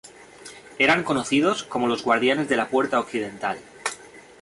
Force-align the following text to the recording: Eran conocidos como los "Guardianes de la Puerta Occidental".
Eran 0.79 1.03
conocidos 1.03 1.61
como 1.63 1.85
los 1.85 2.01
"Guardianes 2.01 2.49
de 2.49 2.55
la 2.57 2.69
Puerta 2.69 2.99
Occidental". 2.99 3.59